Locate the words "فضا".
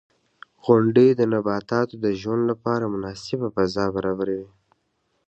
3.55-3.85